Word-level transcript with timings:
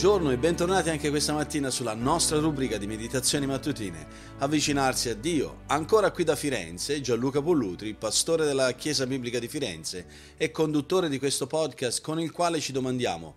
Buongiorno 0.00 0.30
e 0.30 0.38
bentornati 0.38 0.90
anche 0.90 1.10
questa 1.10 1.32
mattina 1.32 1.70
sulla 1.70 1.92
nostra 1.92 2.38
rubrica 2.38 2.76
di 2.76 2.86
meditazioni 2.86 3.46
mattutine. 3.46 4.06
Avvicinarsi 4.38 5.08
a 5.08 5.14
Dio. 5.16 5.62
Ancora 5.66 6.12
qui 6.12 6.22
da 6.22 6.36
Firenze, 6.36 7.00
Gianluca 7.00 7.42
Pollutri, 7.42 7.94
pastore 7.94 8.44
della 8.44 8.70
Chiesa 8.74 9.08
Biblica 9.08 9.40
di 9.40 9.48
Firenze 9.48 10.06
e 10.36 10.52
conduttore 10.52 11.08
di 11.08 11.18
questo 11.18 11.48
podcast 11.48 12.00
con 12.00 12.20
il 12.20 12.30
quale 12.30 12.60
ci 12.60 12.70
domandiamo 12.70 13.34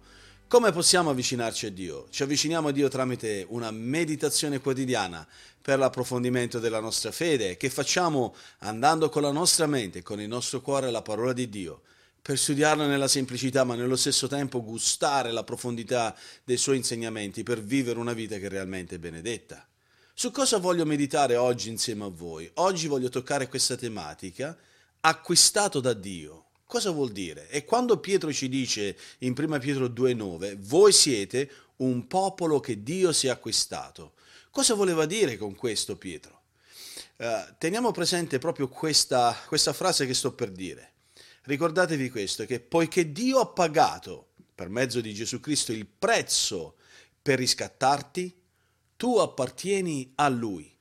come 0.48 0.72
possiamo 0.72 1.10
avvicinarci 1.10 1.66
a 1.66 1.72
Dio? 1.72 2.08
Ci 2.10 2.24
avviciniamo 2.24 2.68
a 2.68 2.72
Dio 2.72 2.90
tramite 2.90 3.44
una 3.50 3.72
meditazione 3.72 4.60
quotidiana 4.60 5.26
per 5.62 5.80
l'approfondimento 5.80 6.60
della 6.60 6.82
nostra 6.82 7.12
fede 7.12 7.58
che 7.58 7.70
facciamo 7.70 8.36
andando 8.60 9.10
con 9.10 9.22
la 9.24 9.32
nostra 9.32 9.66
mente 9.66 10.00
e 10.00 10.04
con 10.04 10.20
il 10.20 10.28
nostro 10.28 10.62
cuore 10.62 10.88
alla 10.88 11.02
parola 11.02 11.32
di 11.34 11.48
Dio 11.50 11.82
per 12.22 12.38
studiarla 12.38 12.86
nella 12.86 13.08
semplicità, 13.08 13.64
ma 13.64 13.76
nello 13.76 13.96
stesso 13.96 14.28
tempo 14.28 14.64
gustare 14.64 15.32
la 15.32 15.44
profondità 15.44 16.16
dei 16.44 16.58
suoi 16.58 16.78
insegnamenti 16.78 17.42
per 17.42 17.62
vivere 17.62 17.98
una 17.98 18.14
vita 18.14 18.38
che 18.38 18.48
realmente 18.48 18.96
è 18.96 19.00
benedetta. 19.00 19.68
Su 20.14 20.30
cosa 20.30 20.58
voglio 20.60 20.86
meditare 20.86 21.36
oggi 21.36 21.70
insieme 21.70 22.06
a 22.06 22.10
voi? 22.10 22.50
Oggi 22.56 22.88
voglio 22.88 23.10
toccare 23.10 23.48
questa 23.48 23.76
tematica, 23.76 24.56
acquistato 25.00 25.80
da 25.80 25.94
Dio. 25.94 26.46
Cosa 26.66 26.92
vuol 26.92 27.12
dire? 27.12 27.50
E 27.50 27.66
quando 27.66 28.00
Pietro 28.00 28.32
ci 28.32 28.48
dice 28.48 28.96
in 29.20 29.34
1 29.36 29.58
Pietro 29.58 29.88
2,9, 29.88 30.58
voi 30.60 30.94
siete 30.94 31.50
un 31.78 32.06
popolo 32.06 32.60
che 32.60 32.84
Dio 32.84 33.12
si 33.12 33.28
è 33.28 33.30
acquistato. 33.32 34.14
Cosa 34.52 34.76
voleva 34.76 35.06
dire 35.06 35.38
con 35.38 35.56
questo 35.56 35.98
Pietro? 35.98 36.44
Uh, 37.18 37.56
teniamo 37.58 37.92
presente 37.92 38.38
proprio 38.38 38.68
questa, 38.68 39.36
questa 39.48 39.74
frase 39.74 40.06
che 40.06 40.14
sto 40.14 40.34
per 40.34 40.52
dire. 40.52 40.91
Ricordatevi 41.44 42.10
questo, 42.10 42.46
che 42.46 42.60
poiché 42.60 43.12
Dio 43.12 43.40
ha 43.40 43.48
pagato 43.48 44.28
per 44.54 44.70
mezzo 44.70 45.02
di 45.02 45.14
Gesù 45.14 45.40
Cristo 45.40 45.72
il 45.72 45.88
prezzo 45.88 46.76
per 47.22 47.40
riscattarti, 47.40 48.40
tu 48.96 49.18
appartieni 49.18 50.12
a 50.16 50.30
Lui. 50.30 50.72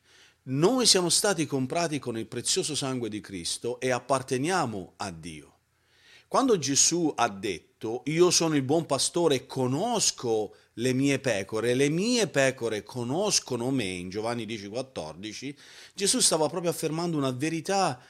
Noi 0.44 0.84
siamo 0.84 1.08
stati 1.08 1.46
comprati 1.46 1.98
con 1.98 2.18
il 2.18 2.26
prezioso 2.26 2.74
sangue 2.74 3.08
di 3.08 3.20
Cristo 3.20 3.80
e 3.80 3.90
apparteniamo 3.90 4.94
a 4.96 5.10
Dio. 5.10 5.58
Quando 6.28 6.58
Gesù 6.58 7.12
ha 7.16 7.28
detto, 7.28 8.02
io 8.06 8.30
sono 8.30 8.54
il 8.54 8.62
buon 8.62 8.86
pastore 8.86 9.34
e 9.36 9.46
conosco 9.46 10.54
le 10.74 10.92
mie 10.92 11.18
pecore, 11.18 11.74
le 11.74 11.88
mie 11.88 12.28
pecore 12.28 12.82
conoscono 12.82 13.70
me, 13.70 13.84
in 13.84 14.10
Giovanni 14.10 14.44
10,14, 14.44 15.54
Gesù 15.94 16.20
stava 16.20 16.48
proprio 16.48 16.70
affermando 16.70 17.16
una 17.16 17.32
verità 17.32 18.00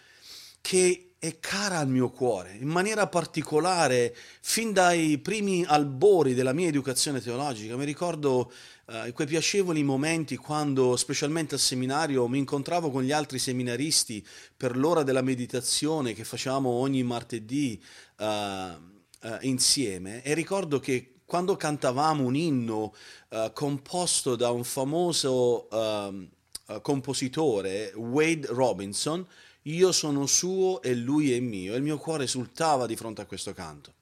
che 0.61 1.10
è 1.21 1.39
cara 1.39 1.77
al 1.77 1.89
mio 1.89 2.09
cuore, 2.09 2.57
in 2.59 2.69
maniera 2.69 3.07
particolare, 3.07 4.17
fin 4.41 4.73
dai 4.73 5.19
primi 5.19 5.63
albori 5.67 6.33
della 6.33 6.55
mia 6.55 6.69
educazione 6.69 7.21
teologica. 7.21 7.77
Mi 7.77 7.85
ricordo 7.85 8.51
eh, 8.87 9.13
quei 9.13 9.27
piacevoli 9.27 9.83
momenti 9.83 10.37
quando, 10.37 10.97
specialmente 10.97 11.57
al 11.57 11.61
seminario, 11.61 12.27
mi 12.27 12.39
incontravo 12.39 12.91
con 12.91 13.03
gli 13.03 13.13
altri 13.13 13.39
seminaristi 13.39 14.27
per 14.57 14.79
l'ora 14.79 15.03
della 15.03 15.21
meditazione 15.21 16.15
che 16.15 16.25
facevamo 16.25 16.71
ogni 16.71 17.03
martedì 17.03 17.79
eh, 18.17 18.77
eh, 19.21 19.39
insieme 19.43 20.23
e 20.23 20.33
ricordo 20.33 20.81
che 20.81 21.17
quando 21.27 21.55
cantavamo 21.55 22.25
un 22.25 22.35
inno 22.35 22.95
eh, 23.29 23.51
composto 23.53 24.37
da 24.37 24.49
un 24.51 24.65
famoso 24.65 25.69
ehm, 25.69 26.29
eh, 26.69 26.81
compositore, 26.81 27.93
Wade 27.95 28.47
Robinson, 28.49 29.27
io 29.63 29.93
sono 29.93 30.27
suo 30.27 30.81
e 30.83 30.95
lui 30.95 31.33
è 31.33 31.41
mio, 31.41 31.75
e 31.75 31.77
il 31.77 31.83
mio 31.83 31.99
cuore 31.99 32.25
esultava 32.25 32.87
di 32.87 32.97
fronte 32.97 33.21
a 33.21 33.27
questo 33.27 33.53
canto. 33.53 33.95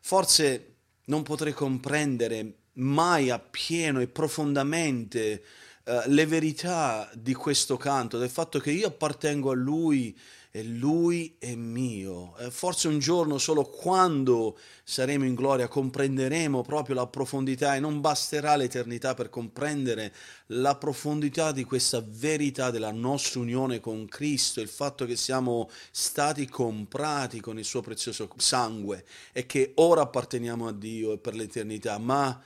Forse 0.00 0.76
non 1.06 1.22
potrei 1.22 1.52
comprendere 1.52 2.54
mai 2.74 3.30
appieno 3.30 4.00
e 4.00 4.08
profondamente 4.08 5.42
uh, 5.84 6.00
le 6.06 6.26
verità 6.26 7.10
di 7.14 7.34
questo 7.34 7.76
canto, 7.76 8.18
del 8.18 8.30
fatto 8.30 8.58
che 8.60 8.70
io 8.70 8.88
appartengo 8.88 9.50
a 9.50 9.54
lui 9.54 10.16
e 10.50 10.64
lui 10.64 11.36
è 11.38 11.54
mio. 11.54 12.36
E 12.38 12.50
forse 12.50 12.88
un 12.88 12.98
giorno, 12.98 13.38
solo 13.38 13.64
quando 13.64 14.58
saremo 14.82 15.24
in 15.24 15.34
gloria, 15.34 15.68
comprenderemo 15.68 16.62
proprio 16.62 16.94
la 16.94 17.06
profondità 17.06 17.76
e 17.76 17.80
non 17.80 18.00
basterà 18.00 18.56
l'eternità 18.56 19.14
per 19.14 19.28
comprendere 19.28 20.12
la 20.46 20.76
profondità 20.76 21.52
di 21.52 21.64
questa 21.64 22.02
verità 22.06 22.70
della 22.70 22.92
nostra 22.92 23.40
unione 23.40 23.80
con 23.80 24.06
Cristo, 24.06 24.60
il 24.60 24.68
fatto 24.68 25.04
che 25.04 25.16
siamo 25.16 25.68
stati 25.90 26.48
comprati 26.48 27.40
con 27.40 27.58
il 27.58 27.64
suo 27.64 27.82
prezioso 27.82 28.28
sangue 28.36 29.04
e 29.32 29.46
che 29.46 29.72
ora 29.76 30.02
apparteniamo 30.02 30.66
a 30.66 30.72
Dio 30.72 31.18
per 31.18 31.34
l'eternità, 31.34 31.98
ma 31.98 32.40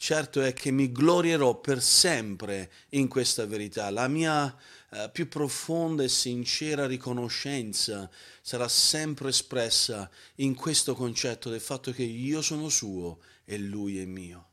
certo 0.00 0.40
è 0.40 0.54
che 0.54 0.70
mi 0.70 0.90
glorierò 0.90 1.60
per 1.60 1.82
sempre 1.82 2.70
in 2.90 3.06
questa 3.06 3.44
verità. 3.44 3.90
La 3.90 4.08
mia 4.08 4.56
eh, 4.92 5.10
più 5.12 5.28
profonda 5.28 6.02
e 6.02 6.08
sincera 6.08 6.86
riconoscenza 6.86 8.10
sarà 8.40 8.66
sempre 8.66 9.28
espressa 9.28 10.10
in 10.36 10.54
questo 10.54 10.94
concetto 10.94 11.50
del 11.50 11.60
fatto 11.60 11.92
che 11.92 12.02
io 12.02 12.40
sono 12.40 12.70
suo 12.70 13.18
e 13.44 13.58
lui 13.58 14.00
è 14.00 14.06
mio. 14.06 14.46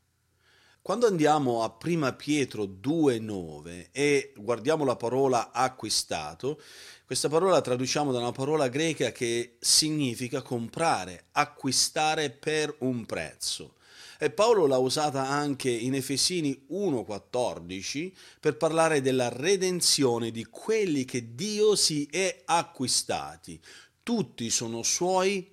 Quando 0.82 1.08
andiamo 1.08 1.64
a 1.64 1.78
1 1.82 2.16
Pietro 2.18 2.66
2,9 2.66 3.88
e 3.94 4.34
guardiamo 4.36 4.84
la 4.84 4.98
parola 4.98 5.54
acquistato, 5.54 6.62
questa 7.06 7.30
parola 7.30 7.54
la 7.54 7.62
traduciamo 7.62 8.12
da 8.12 8.20
una 8.20 8.34
parola 8.34 8.68
greca 8.68 9.14
che 9.14 9.56
significa 9.62 10.42
comprare, 10.42 11.28
acquistare 11.32 12.32
per 12.32 12.76
un 12.80 13.06
prezzo. 13.06 13.76
E 14.20 14.32
Paolo 14.32 14.66
l'ha 14.66 14.80
usata 14.80 15.28
anche 15.28 15.70
in 15.70 15.94
Efesini 15.94 16.66
1:14 16.72 18.12
per 18.40 18.58
parlare 18.58 19.02
della 19.02 19.30
redenzione 19.30 20.32
di 20.32 20.44
quelli 20.46 21.06
che 21.06 21.36
Dio 21.36 21.76
si 21.76 22.08
è 22.10 22.42
acquistati. 22.46 23.60
Tutti 24.02 24.50
sono 24.50 24.82
suoi 24.82 25.52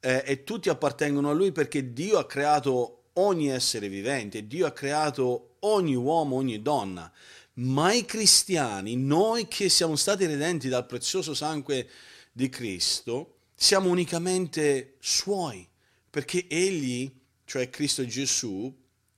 eh, 0.00 0.24
e 0.26 0.42
tutti 0.42 0.68
appartengono 0.68 1.30
a 1.30 1.34
lui 1.34 1.52
perché 1.52 1.92
Dio 1.92 2.18
ha 2.18 2.26
creato 2.26 3.04
ogni 3.14 3.48
essere 3.48 3.88
vivente, 3.88 4.46
Dio 4.46 4.66
ha 4.66 4.72
creato 4.72 5.56
ogni 5.60 5.94
uomo, 5.94 6.36
ogni 6.36 6.60
donna. 6.62 7.12
Ma 7.54 7.92
i 7.92 8.04
cristiani, 8.04 8.96
noi 8.96 9.46
che 9.46 9.68
siamo 9.68 9.94
stati 9.94 10.26
redenti 10.26 10.68
dal 10.68 10.86
prezioso 10.86 11.34
sangue 11.34 11.88
di 12.32 12.48
Cristo, 12.48 13.36
siamo 13.54 13.90
unicamente 13.90 14.96
suoi, 14.98 15.68
perché 16.08 16.46
Egli 16.48 17.19
cioè 17.50 17.68
Cristo 17.68 18.06
Gesù, 18.06 18.72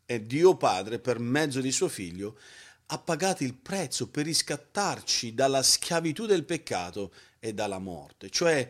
e 0.06 0.24
Dio 0.24 0.56
Padre, 0.56 0.98
per 0.98 1.18
mezzo 1.18 1.60
di 1.60 1.70
suo 1.70 1.90
Figlio, 1.90 2.38
ha 2.86 2.96
pagato 2.96 3.44
il 3.44 3.52
prezzo 3.52 4.08
per 4.08 4.24
riscattarci 4.24 5.34
dalla 5.34 5.62
schiavitù 5.62 6.24
del 6.24 6.44
peccato 6.44 7.12
e 7.38 7.52
dalla 7.52 7.78
morte. 7.78 8.30
Cioè 8.30 8.66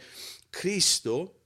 Cristo 0.50 1.42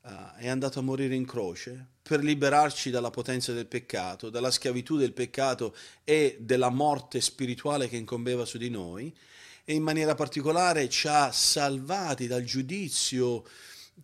uh, 0.00 0.08
è 0.38 0.48
andato 0.48 0.80
a 0.80 0.82
morire 0.82 1.14
in 1.14 1.24
croce 1.24 1.86
per 2.02 2.18
liberarci 2.24 2.90
dalla 2.90 3.10
potenza 3.10 3.52
del 3.52 3.66
peccato, 3.66 4.28
dalla 4.28 4.50
schiavitù 4.50 4.96
del 4.96 5.12
peccato 5.12 5.72
e 6.02 6.36
della 6.40 6.70
morte 6.70 7.20
spirituale 7.20 7.88
che 7.88 7.96
incombeva 7.96 8.44
su 8.44 8.58
di 8.58 8.70
noi 8.70 9.16
e 9.64 9.72
in 9.72 9.84
maniera 9.84 10.16
particolare 10.16 10.88
ci 10.88 11.06
ha 11.06 11.30
salvati 11.30 12.26
dal 12.26 12.42
giudizio 12.42 13.44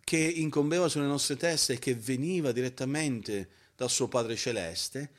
che 0.03 0.17
incombeva 0.17 0.87
sulle 0.87 1.05
nostre 1.05 1.35
teste 1.35 1.73
e 1.73 1.79
che 1.79 1.95
veniva 1.95 2.51
direttamente 2.51 3.49
dal 3.75 3.89
suo 3.89 4.07
Padre 4.07 4.35
Celeste, 4.35 5.11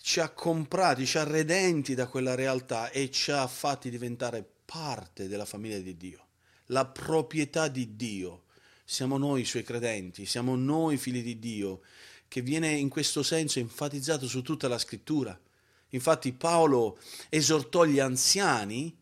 ci 0.00 0.20
ha 0.20 0.28
comprati, 0.30 1.06
ci 1.06 1.18
ha 1.18 1.24
redenti 1.24 1.94
da 1.94 2.06
quella 2.06 2.34
realtà 2.34 2.90
e 2.90 3.10
ci 3.10 3.30
ha 3.30 3.46
fatti 3.46 3.90
diventare 3.90 4.46
parte 4.64 5.28
della 5.28 5.44
famiglia 5.44 5.78
di 5.78 5.96
Dio, 5.96 6.26
la 6.66 6.84
proprietà 6.86 7.68
di 7.68 7.96
Dio. 7.96 8.42
Siamo 8.84 9.16
noi 9.16 9.42
i 9.42 9.46
suoi 9.46 9.62
credenti, 9.62 10.26
siamo 10.26 10.56
noi 10.56 10.98
figli 10.98 11.22
di 11.22 11.38
Dio, 11.38 11.80
che 12.28 12.42
viene 12.42 12.70
in 12.72 12.88
questo 12.88 13.22
senso 13.22 13.60
enfatizzato 13.60 14.26
su 14.26 14.42
tutta 14.42 14.68
la 14.68 14.78
scrittura. 14.78 15.38
Infatti 15.90 16.32
Paolo 16.32 16.98
esortò 17.28 17.84
gli 17.84 18.00
anziani 18.00 18.94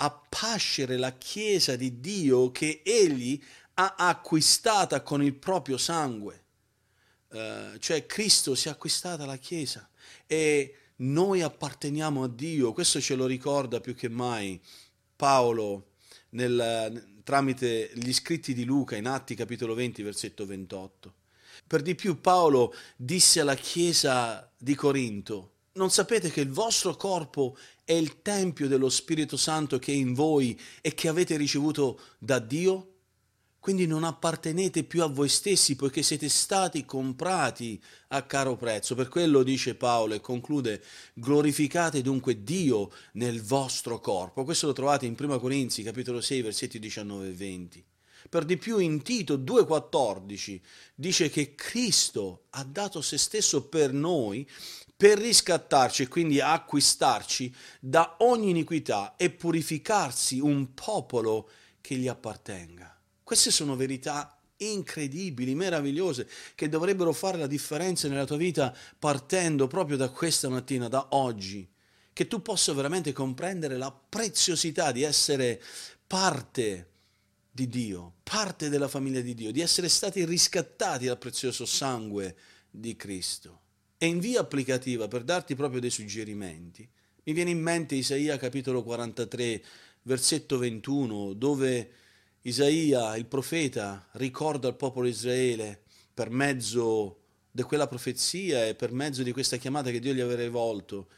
a 0.00 0.10
pascere 0.10 0.96
la 0.96 1.16
Chiesa 1.16 1.76
di 1.76 2.00
Dio 2.00 2.50
che 2.50 2.82
egli 2.84 3.40
ha 3.80 3.94
acquistata 3.96 5.02
con 5.02 5.22
il 5.22 5.34
proprio 5.34 5.76
sangue. 5.76 6.44
Uh, 7.28 7.78
cioè 7.78 8.06
Cristo 8.06 8.54
si 8.54 8.68
è 8.68 8.70
acquistata 8.70 9.26
la 9.26 9.36
Chiesa 9.36 9.88
e 10.26 10.74
noi 10.96 11.42
apparteniamo 11.42 12.24
a 12.24 12.28
Dio, 12.28 12.72
questo 12.72 13.00
ce 13.00 13.14
lo 13.14 13.26
ricorda 13.26 13.80
più 13.80 13.94
che 13.94 14.08
mai 14.08 14.60
Paolo 15.14 15.90
nel, 16.30 17.20
tramite 17.22 17.90
gli 17.94 18.12
scritti 18.12 18.54
di 18.54 18.64
Luca 18.64 18.96
in 18.96 19.06
Atti 19.06 19.34
capitolo 19.34 19.74
20 19.74 20.02
versetto 20.02 20.46
28. 20.46 21.14
Per 21.66 21.82
di 21.82 21.94
più 21.94 22.20
Paolo 22.20 22.74
disse 22.96 23.40
alla 23.40 23.54
Chiesa 23.54 24.50
di 24.56 24.74
Corinto, 24.74 25.52
non 25.72 25.90
sapete 25.90 26.30
che 26.30 26.40
il 26.40 26.50
vostro 26.50 26.96
corpo 26.96 27.56
è 27.84 27.92
il 27.92 28.22
Tempio 28.22 28.66
dello 28.66 28.88
Spirito 28.88 29.36
Santo 29.36 29.78
che 29.78 29.92
è 29.92 29.94
in 29.94 30.14
voi 30.14 30.58
e 30.80 30.94
che 30.94 31.08
avete 31.08 31.36
ricevuto 31.36 32.00
da 32.18 32.38
Dio? 32.40 32.94
Quindi 33.60 33.86
non 33.86 34.04
appartenete 34.04 34.84
più 34.84 35.02
a 35.02 35.06
voi 35.06 35.28
stessi 35.28 35.76
poiché 35.76 36.02
siete 36.02 36.28
stati 36.28 36.84
comprati 36.84 37.82
a 38.08 38.22
caro 38.22 38.56
prezzo. 38.56 38.94
Per 38.94 39.08
quello 39.08 39.42
dice 39.42 39.74
Paolo 39.74 40.14
e 40.14 40.20
conclude, 40.20 40.82
glorificate 41.14 42.00
dunque 42.00 42.42
Dio 42.42 42.90
nel 43.12 43.42
vostro 43.42 44.00
corpo. 44.00 44.44
Questo 44.44 44.66
lo 44.66 44.72
trovate 44.72 45.06
in 45.06 45.16
1 45.18 45.38
Corinzi 45.38 45.82
capitolo 45.82 46.20
6 46.20 46.42
versetti 46.42 46.78
19 46.78 47.28
e 47.28 47.32
20. 47.32 47.84
Per 48.28 48.44
di 48.44 48.56
più 48.56 48.78
in 48.78 49.02
Tito 49.02 49.36
2,14 49.38 50.60
dice 50.94 51.30
che 51.30 51.54
Cristo 51.54 52.44
ha 52.50 52.64
dato 52.64 53.00
se 53.00 53.16
stesso 53.16 53.68
per 53.68 53.92
noi 53.92 54.48
per 54.96 55.18
riscattarci 55.18 56.02
e 56.02 56.08
quindi 56.08 56.40
acquistarci 56.40 57.54
da 57.78 58.16
ogni 58.18 58.50
iniquità 58.50 59.14
e 59.16 59.30
purificarsi 59.30 60.40
un 60.40 60.74
popolo 60.74 61.48
che 61.80 61.94
gli 61.94 62.08
appartenga. 62.08 62.97
Queste 63.28 63.50
sono 63.50 63.76
verità 63.76 64.40
incredibili, 64.56 65.54
meravigliose, 65.54 66.26
che 66.54 66.70
dovrebbero 66.70 67.12
fare 67.12 67.36
la 67.36 67.46
differenza 67.46 68.08
nella 68.08 68.24
tua 68.24 68.38
vita 68.38 68.74
partendo 68.98 69.66
proprio 69.66 69.98
da 69.98 70.08
questa 70.08 70.48
mattina, 70.48 70.88
da 70.88 71.08
oggi. 71.10 71.68
Che 72.10 72.26
tu 72.26 72.40
possa 72.40 72.72
veramente 72.72 73.12
comprendere 73.12 73.76
la 73.76 73.92
preziosità 73.92 74.92
di 74.92 75.02
essere 75.02 75.62
parte 76.06 76.88
di 77.50 77.68
Dio, 77.68 78.14
parte 78.22 78.70
della 78.70 78.88
famiglia 78.88 79.20
di 79.20 79.34
Dio, 79.34 79.52
di 79.52 79.60
essere 79.60 79.90
stati 79.90 80.24
riscattati 80.24 81.04
dal 81.04 81.18
prezioso 81.18 81.66
sangue 81.66 82.34
di 82.70 82.96
Cristo. 82.96 83.60
E 83.98 84.06
in 84.06 84.20
via 84.20 84.40
applicativa, 84.40 85.06
per 85.06 85.22
darti 85.22 85.54
proprio 85.54 85.80
dei 85.80 85.90
suggerimenti, 85.90 86.88
mi 87.24 87.32
viene 87.34 87.50
in 87.50 87.60
mente 87.60 87.94
Isaia 87.94 88.38
capitolo 88.38 88.82
43, 88.82 89.62
versetto 90.04 90.56
21, 90.56 91.34
dove 91.34 91.92
Isaia, 92.48 93.16
il 93.16 93.26
profeta, 93.26 94.08
ricorda 94.12 94.68
al 94.68 94.76
popolo 94.76 95.06
Israele 95.06 95.82
per 96.12 96.30
mezzo 96.30 97.20
di 97.50 97.62
quella 97.62 97.86
profezia 97.86 98.66
e 98.66 98.74
per 98.74 98.90
mezzo 98.90 99.22
di 99.22 99.32
questa 99.32 99.56
chiamata 99.56 99.90
che 99.90 100.00
Dio 100.00 100.14
gli 100.14 100.20
aveva 100.20 100.42
rivolto, 100.42 101.08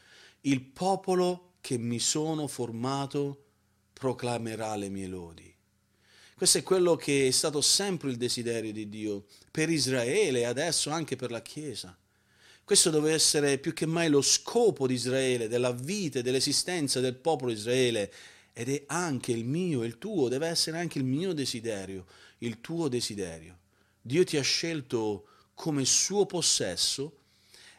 il 0.43 0.61
popolo 0.61 1.55
che 1.61 1.79
mi 1.79 1.99
sono 1.99 2.47
formato 2.49 3.45
proclamerà 3.93 4.75
le 4.77 4.89
mie 4.89 5.07
lodi. 5.07 5.55
Questo 6.35 6.59
è 6.59 6.63
quello 6.63 6.97
che 6.97 7.29
è 7.29 7.31
stato 7.31 7.61
sempre 7.61 8.11
il 8.11 8.17
desiderio 8.17 8.73
di 8.73 8.89
Dio 8.89 9.27
per 9.51 9.69
Israele 9.69 10.41
e 10.41 10.45
adesso 10.45 10.91
anche 10.91 11.15
per 11.15 11.31
la 11.31 11.43
Chiesa. 11.43 11.97
Questo 12.65 12.91
deve 12.91 13.13
essere 13.13 13.59
più 13.59 13.73
che 13.73 13.87
mai 13.87 14.09
lo 14.09 14.23
scopo 14.23 14.87
di 14.87 14.95
Israele, 14.95 15.49
della 15.49 15.73
vita 15.73 16.19
e 16.19 16.23
dell'esistenza 16.23 17.01
del 17.01 17.17
popolo 17.17 17.53
Israele 17.53 18.11
ed 18.61 18.69
è 18.69 18.83
anche 18.89 19.33
il 19.33 19.47
mio, 19.47 19.85
il 19.85 19.97
tuo, 19.97 20.29
deve 20.29 20.47
essere 20.47 20.77
anche 20.77 20.99
il 20.99 21.05
mio 21.05 21.33
desiderio, 21.33 22.05
il 22.41 22.61
tuo 22.61 22.89
desiderio. 22.89 23.57
Dio 24.03 24.23
ti 24.23 24.37
ha 24.37 24.43
scelto 24.43 25.29
come 25.55 25.87
suo 25.87 26.27
possesso 26.27 27.21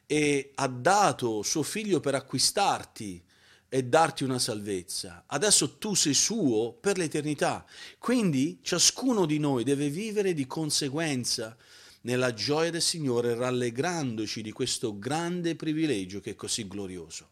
e 0.08 0.54
ha 0.56 0.68
dato 0.68 1.44
suo 1.44 1.62
figlio 1.62 2.00
per 2.00 2.16
acquistarti 2.16 3.24
e 3.70 3.84
darti 3.84 4.24
una 4.24 4.40
salvezza. 4.40 5.26
Adesso 5.28 5.78
tu 5.78 5.94
sei 5.94 6.16
suo 6.16 6.74
per 6.74 6.98
l'eternità. 6.98 7.64
Quindi 8.00 8.58
ciascuno 8.64 9.28
di 9.28 9.38
noi 9.38 9.64
deve 9.64 9.88
vivere 9.88 10.34
di 10.34 10.48
conseguenza 10.48 11.56
nella 12.02 12.34
gioia 12.34 12.72
del 12.72 12.82
Signore, 12.82 13.36
rallegrandoci 13.36 14.42
di 14.42 14.52
questo 14.52 14.98
grande 14.98 15.56
privilegio 15.56 16.20
che 16.22 16.32
è 16.32 16.36
così 16.36 16.68
glorioso. 16.68 17.30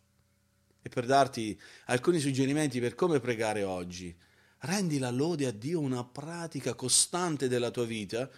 Per 0.90 1.06
darti 1.06 1.58
alcuni 1.86 2.20
suggerimenti 2.20 2.80
per 2.80 2.96
come 2.96 3.20
pregare 3.20 3.64
oggi, 3.64 4.16
rendi 4.62 4.98
la 4.98 5.12
lode 5.12 5.46
a 5.46 5.52
Dio 5.52 5.80
una 5.80 6.04
pratica 6.04 6.74
costante 6.74 7.48
della 7.48 7.72
tua 7.72 7.86
vita 7.86 8.30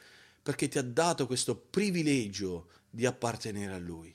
perché 0.43 0.67
ti 0.67 0.77
ha 0.77 0.83
dato 0.83 1.25
questo 1.27 1.55
privilegio 1.55 2.67
di 2.89 3.05
appartenere 3.05 3.73
a 3.73 3.79
Lui. 3.79 4.13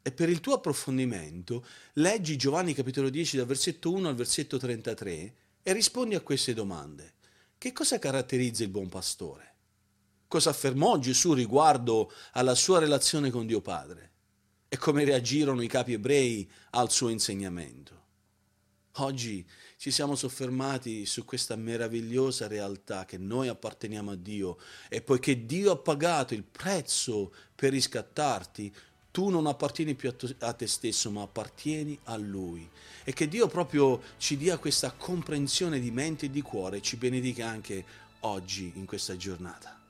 E 0.00 0.12
per 0.12 0.28
il 0.28 0.40
tuo 0.40 0.54
approfondimento 0.54 1.66
leggi 1.94 2.36
Giovanni 2.36 2.72
capitolo 2.72 3.10
10 3.10 3.38
dal 3.38 3.46
versetto 3.46 3.92
1 3.92 4.08
al 4.08 4.14
versetto 4.14 4.56
33 4.56 5.34
e 5.62 5.72
rispondi 5.72 6.14
a 6.14 6.20
queste 6.20 6.54
domande. 6.54 7.14
Che 7.58 7.72
cosa 7.72 7.98
caratterizza 7.98 8.62
il 8.62 8.68
buon 8.68 8.88
pastore? 8.88 9.54
Cosa 10.28 10.50
affermò 10.50 10.98
Gesù 10.98 11.32
riguardo 11.32 12.12
alla 12.32 12.54
sua 12.54 12.78
relazione 12.78 13.30
con 13.30 13.46
Dio 13.46 13.60
Padre? 13.60 14.12
E 14.76 14.78
come 14.78 15.04
reagirono 15.04 15.62
i 15.62 15.68
capi 15.68 15.94
ebrei 15.94 16.48
al 16.72 16.90
suo 16.90 17.08
insegnamento. 17.08 17.94
Oggi 18.96 19.44
ci 19.78 19.90
siamo 19.90 20.14
soffermati 20.14 21.06
su 21.06 21.24
questa 21.24 21.56
meravigliosa 21.56 22.46
realtà 22.46 23.06
che 23.06 23.16
noi 23.16 23.48
apparteniamo 23.48 24.10
a 24.10 24.16
Dio 24.16 24.58
e 24.88 25.00
poiché 25.00 25.46
Dio 25.46 25.72
ha 25.72 25.76
pagato 25.78 26.34
il 26.34 26.44
prezzo 26.44 27.32
per 27.54 27.72
riscattarti, 27.72 28.74
tu 29.10 29.30
non 29.30 29.46
appartieni 29.46 29.94
più 29.94 30.14
a 30.38 30.52
te 30.52 30.66
stesso 30.66 31.10
ma 31.10 31.22
appartieni 31.22 31.98
a 32.04 32.16
Lui 32.16 32.68
e 33.04 33.14
che 33.14 33.28
Dio 33.28 33.48
proprio 33.48 34.02
ci 34.18 34.36
dia 34.36 34.58
questa 34.58 34.92
comprensione 34.92 35.80
di 35.80 35.90
mente 35.90 36.26
e 36.26 36.30
di 36.30 36.42
cuore 36.42 36.78
e 36.78 36.82
ci 36.82 36.96
benedica 36.96 37.48
anche 37.48 37.82
oggi 38.20 38.72
in 38.74 38.84
questa 38.84 39.16
giornata. 39.16 39.85